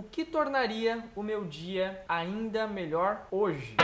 [0.00, 3.76] o que tornaria o meu dia ainda melhor hoje.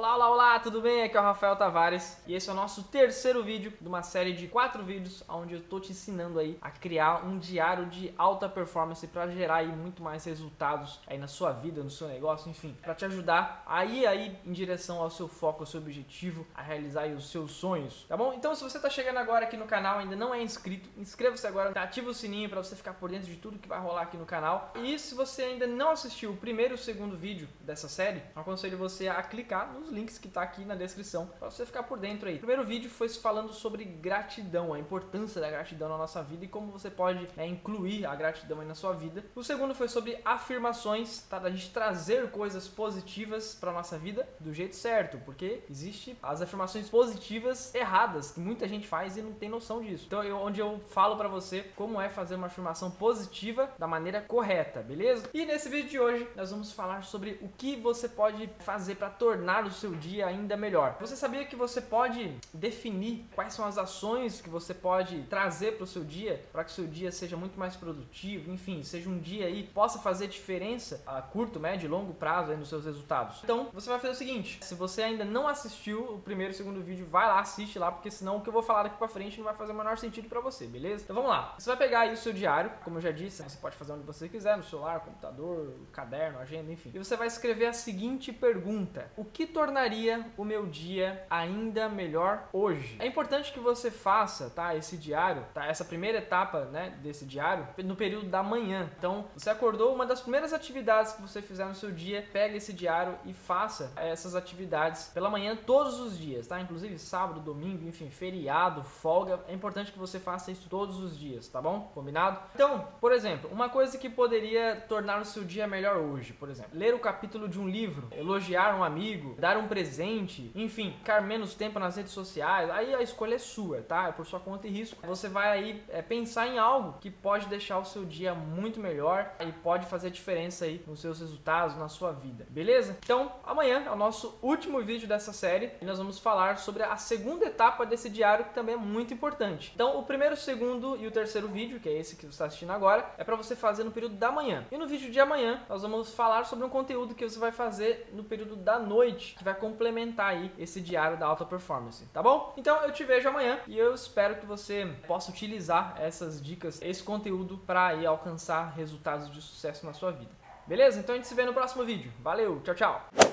[0.00, 1.02] Olá, olá, olá, tudo bem?
[1.02, 4.32] Aqui é o Rafael Tavares e esse é o nosso terceiro vídeo de uma série
[4.32, 8.48] de quatro vídeos onde eu tô te ensinando aí a criar um diário de alta
[8.48, 12.74] performance para gerar aí muito mais resultados aí na sua vida, no seu negócio, enfim,
[12.80, 16.62] para te ajudar a ir aí em direção ao seu foco, ao seu objetivo, a
[16.62, 18.32] realizar aí os seus sonhos, tá bom?
[18.32, 21.78] Então, se você tá chegando agora aqui no canal, ainda não é inscrito, inscreva-se agora,
[21.78, 24.24] ativa o sininho para você ficar por dentro de tudo que vai rolar aqui no
[24.24, 24.72] canal.
[24.76, 28.78] E se você ainda não assistiu o primeiro e o segundo vídeo dessa série, aconselho
[28.78, 32.28] você a clicar nos links que tá aqui na descrição para você ficar por dentro
[32.28, 32.36] aí.
[32.36, 36.48] O primeiro vídeo foi falando sobre gratidão, a importância da gratidão na nossa vida e
[36.48, 39.24] como você pode né, incluir a gratidão aí na sua vida.
[39.34, 41.38] O segundo foi sobre afirmações, tá?
[41.38, 46.88] Da gente trazer coisas positivas para nossa vida do jeito certo, porque existe as afirmações
[46.88, 50.04] positivas erradas que muita gente faz e não tem noção disso.
[50.06, 54.20] Então, eu, onde eu falo para você como é fazer uma afirmação positiva da maneira
[54.20, 55.28] correta, beleza?
[55.32, 59.10] E nesse vídeo de hoje nós vamos falar sobre o que você pode fazer para
[59.10, 60.96] tornar o seu dia ainda melhor.
[61.00, 65.84] Você sabia que você pode definir quais são as ações que você pode trazer para
[65.84, 69.18] o seu dia para que o seu dia seja muito mais produtivo, enfim, seja um
[69.18, 73.40] dia aí possa fazer diferença a curto, médio e longo prazo aí nos seus resultados.
[73.42, 76.82] Então, você vai fazer o seguinte: se você ainda não assistiu o primeiro e segundo
[76.82, 79.38] vídeo, vai lá, assiste lá, porque senão o que eu vou falar daqui para frente
[79.38, 81.04] não vai fazer o menor sentido para você, beleza?
[81.04, 81.54] Então vamos lá.
[81.58, 84.04] Você vai pegar aí o seu diário, como eu já disse, você pode fazer onde
[84.04, 86.90] você quiser, no celular, computador, caderno, agenda, enfim.
[86.94, 92.48] E você vai escrever a seguinte pergunta: O que tornaria o meu dia ainda melhor
[92.52, 92.96] hoje.
[92.98, 97.68] É importante que você faça, tá, esse diário, tá, essa primeira etapa, né, desse diário
[97.84, 98.90] no período da manhã.
[98.98, 102.72] Então, você acordou, uma das primeiras atividades que você fizer no seu dia, pega esse
[102.72, 106.60] diário e faça essas atividades pela manhã todos os dias, tá?
[106.60, 111.46] Inclusive sábado, domingo, enfim, feriado, folga, é importante que você faça isso todos os dias,
[111.46, 111.92] tá bom?
[111.94, 112.40] Combinado?
[112.56, 116.72] Então, por exemplo, uma coisa que poderia tornar o seu dia melhor hoje, por exemplo,
[116.74, 121.22] ler o capítulo de um livro, elogiar um amigo, dar um presente presente, enfim, ficar
[121.22, 124.08] menos tempo nas redes sociais, aí a escolha é sua, tá?
[124.08, 125.06] É por sua conta e risco.
[125.06, 129.32] Você vai aí é, pensar em algo que pode deixar o seu dia muito melhor
[129.40, 132.96] e pode fazer diferença aí nos seus resultados, na sua vida, beleza?
[133.02, 136.96] Então, amanhã é o nosso último vídeo dessa série e nós vamos falar sobre a
[136.96, 139.72] segunda etapa desse diário que também é muito importante.
[139.74, 142.46] Então, o primeiro, o segundo e o terceiro vídeo, que é esse que você está
[142.46, 144.64] assistindo agora, é para você fazer no período da manhã.
[144.70, 148.10] E no vídeo de amanhã, nós vamos falar sobre um conteúdo que você vai fazer
[148.12, 152.22] no período da noite, que vai complementar complementar aí esse diário da alta performance, tá
[152.22, 152.54] bom?
[152.56, 157.02] Então eu te vejo amanhã e eu espero que você possa utilizar essas dicas, esse
[157.02, 160.30] conteúdo para aí alcançar resultados de sucesso na sua vida.
[160.66, 161.00] Beleza?
[161.00, 162.12] Então a gente se vê no próximo vídeo.
[162.20, 163.29] Valeu, tchau, tchau!